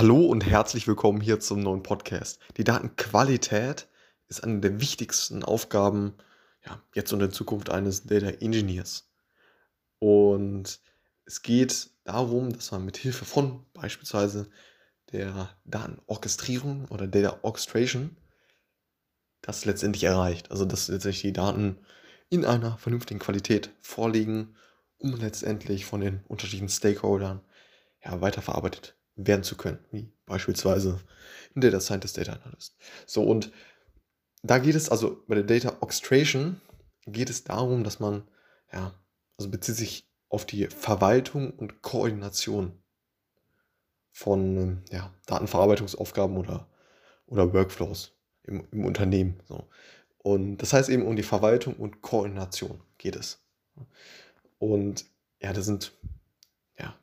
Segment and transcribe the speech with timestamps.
[0.00, 2.40] Hallo und herzlich willkommen hier zum neuen Podcast.
[2.56, 3.86] Die Datenqualität
[4.28, 6.14] ist eine der wichtigsten Aufgaben
[6.64, 9.12] ja, jetzt und in Zukunft eines Data Engineers.
[9.98, 10.80] Und
[11.26, 14.48] es geht darum, dass man mit Hilfe von beispielsweise
[15.12, 18.16] der Datenorchestrierung oder Data Orchestration
[19.42, 20.50] das letztendlich erreicht.
[20.50, 21.76] Also dass letztendlich die Daten
[22.30, 24.56] in einer vernünftigen Qualität vorliegen,
[24.96, 27.42] um letztendlich von den unterschiedlichen Stakeholdern
[28.02, 28.96] ja, weiterverarbeitet
[29.26, 31.00] werden zu können, wie beispielsweise
[31.54, 32.76] ein Data Scientist, Data Analyst.
[33.06, 33.52] So, und
[34.42, 36.60] da geht es also bei der Data Orchestration
[37.06, 38.26] geht es darum, dass man,
[38.72, 38.94] ja,
[39.36, 42.72] also bezieht sich auf die Verwaltung und Koordination
[44.12, 46.68] von ja, Datenverarbeitungsaufgaben oder,
[47.26, 48.12] oder Workflows
[48.44, 49.40] im, im Unternehmen.
[49.48, 49.68] So.
[50.18, 53.42] Und das heißt eben um die Verwaltung und Koordination geht es.
[54.58, 55.06] Und
[55.40, 55.92] ja, das sind
[56.78, 56.94] ja,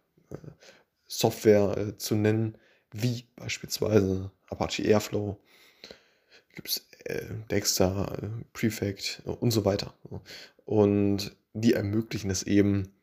[1.08, 2.58] Software äh, zu nennen,
[2.92, 5.40] wie beispielsweise Apache Airflow,
[6.56, 9.94] gibt es äh, Dexter, äh, Prefect äh, und so weiter.
[10.66, 12.94] Und die ermöglichen es eben,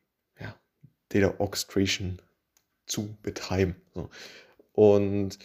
[0.41, 0.55] ja,
[1.09, 2.21] Data Orchestration
[2.87, 3.77] zu betreiben.
[3.95, 4.11] So.
[4.73, 5.39] Und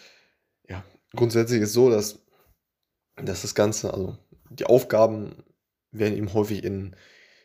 [0.68, 0.84] ja,
[1.16, 2.20] grundsätzlich ist es so, dass,
[3.16, 4.18] dass das Ganze, also
[4.50, 5.44] die Aufgaben
[5.92, 6.96] werden eben häufig in,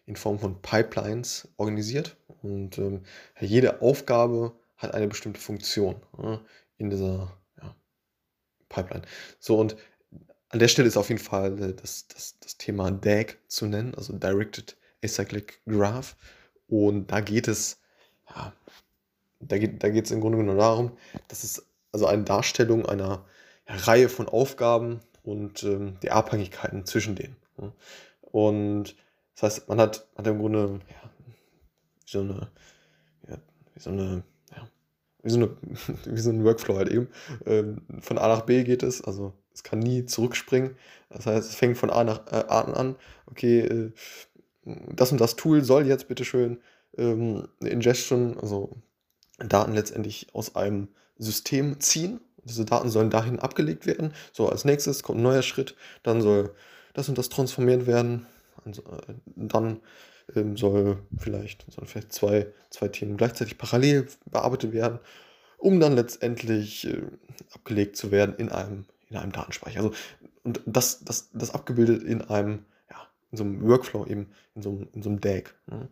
[0.06, 2.16] in Form von Pipelines organisiert.
[2.42, 3.04] Und ähm,
[3.40, 6.40] jede Aufgabe hat eine bestimmte Funktion ja,
[6.78, 7.74] in dieser ja,
[8.68, 9.02] Pipeline.
[9.38, 9.76] So, und
[10.48, 13.94] an der Stelle ist auf jeden Fall äh, das, das, das Thema DAG zu nennen,
[13.94, 16.16] also Directed Acyclic Graph.
[16.68, 17.80] Und da geht es,
[18.30, 18.52] ja,
[19.40, 20.96] da geht da es im Grunde genommen darum,
[21.28, 23.24] dass es also eine Darstellung einer
[23.66, 27.36] Reihe von Aufgaben und ähm, die Abhängigkeiten zwischen denen.
[27.60, 27.72] Ja.
[28.20, 28.96] Und
[29.34, 31.10] das heißt, man hat, hat im Grunde ja,
[32.06, 32.50] so eine,
[33.28, 33.38] ja,
[33.76, 34.22] so eine
[35.24, 35.50] wie so, eine,
[36.04, 37.08] wie so ein Workflow halt eben.
[37.46, 40.76] Ähm, von A nach B geht es, also es kann nie zurückspringen.
[41.08, 42.96] Das heißt, es fängt von A nach äh, A an.
[43.26, 43.92] Okay, äh,
[44.64, 46.58] das und das Tool soll jetzt bitteschön
[46.96, 48.76] ähm, eine Ingestion, also
[49.38, 50.88] Daten letztendlich aus einem
[51.18, 52.20] System ziehen.
[52.44, 54.12] Diese Daten sollen dahin abgelegt werden.
[54.32, 55.74] So, als nächstes kommt ein neuer Schritt.
[56.02, 56.54] Dann soll
[56.92, 58.26] das und das transformiert werden.
[58.64, 59.80] Also, äh, dann
[60.34, 64.98] ähm, soll vielleicht, sollen vielleicht zwei, zwei Themen gleichzeitig parallel bearbeitet werden,
[65.58, 67.02] um dann letztendlich äh,
[67.52, 69.80] abgelegt zu werden in einem, in einem Datenspeicher.
[69.80, 69.92] Also,
[70.42, 74.70] und das, das, das abgebildet in einem, ja, in so einem Workflow eben, in so
[74.70, 75.54] einem, in so einem DAG.
[75.66, 75.88] Ne?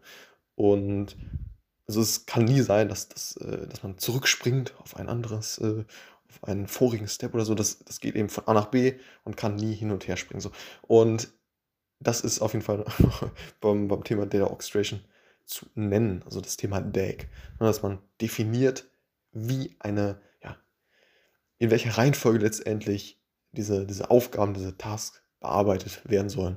[0.55, 1.17] Und
[1.87, 5.85] also es kann nie sein, dass, dass, äh, dass man zurückspringt auf ein anderes, äh,
[6.29, 7.55] auf einen vorigen Step oder so.
[7.55, 8.95] Das, das geht eben von A nach B
[9.25, 10.41] und kann nie hin und her springen.
[10.41, 10.53] So.
[10.83, 11.33] Und
[12.03, 12.85] das ist auf jeden Fall
[13.61, 15.01] beim, beim Thema Data Orchestration
[15.45, 17.29] zu nennen, also das Thema DAG,
[17.61, 18.89] ne, dass man definiert,
[19.33, 20.57] wie eine, ja,
[21.59, 23.21] in welcher Reihenfolge letztendlich
[23.53, 26.57] diese, diese Aufgaben, diese Tasks bearbeitet werden sollen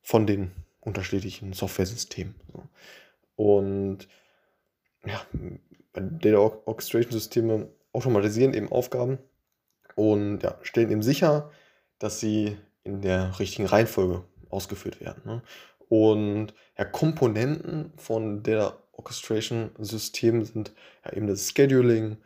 [0.00, 2.34] von den unterschiedlichen Software-Systemen.
[3.36, 4.08] Und
[5.04, 5.24] ja,
[5.92, 9.18] Data Orchestration-Systeme automatisieren eben Aufgaben
[9.94, 11.50] und ja, stellen eben sicher,
[11.98, 15.22] dass sie in der richtigen Reihenfolge ausgeführt werden.
[15.24, 15.42] Ne?
[15.88, 20.72] Und ja, Komponenten von der Orchestration-System sind
[21.04, 22.18] ja eben das Scheduling,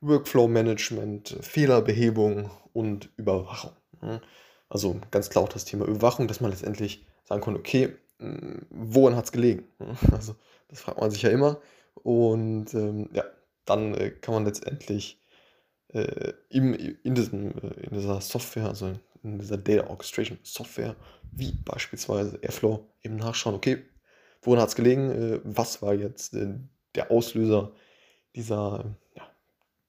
[0.00, 3.72] Workflow-Management, Fehlerbehebung und Überwachung.
[4.00, 4.20] Ne?
[4.68, 9.16] Also ganz klar auch das Thema Überwachung, dass man letztendlich sagen kann, okay, hm, woran
[9.16, 9.64] hat es gelegen?
[9.78, 9.96] Ne?
[10.12, 10.36] Also
[10.68, 11.60] das fragt man sich ja immer.
[11.94, 13.24] Und ähm, ja,
[13.64, 15.20] dann äh, kann man letztendlich
[15.88, 20.96] äh, im, in, diesem, äh, in dieser Software, also in dieser Data Orchestration Software,
[21.32, 23.84] wie beispielsweise Airflow, eben nachschauen, okay,
[24.42, 26.54] woran hat es gelegen, äh, was war jetzt äh,
[26.94, 27.72] der Auslöser
[28.34, 29.30] dieser, ja,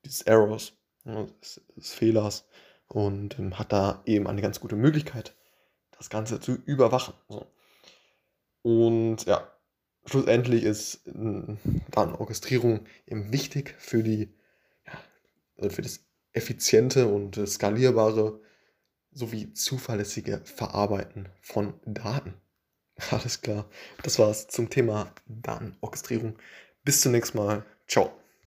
[0.06, 0.74] dieses Errors,
[1.06, 2.46] ja, des, des, Fehlers
[2.88, 5.36] und ähm, hat da eben eine ganz gute Möglichkeit,
[5.98, 7.14] das Ganze zu überwachen.
[7.30, 7.48] So.
[8.64, 9.48] Und ja,
[10.06, 11.56] schlussendlich ist äh,
[11.92, 14.34] Datenorchestrierung eben wichtig für die,
[14.86, 14.94] ja,
[15.58, 18.40] also für das effiziente und äh, skalierbare
[19.12, 22.34] sowie zuverlässige Verarbeiten von Daten.
[23.12, 23.66] Alles klar.
[24.04, 26.38] Das war's zum Thema Datenorchestrierung.
[26.84, 27.66] Bis zum nächsten Mal.
[27.88, 28.21] Ciao.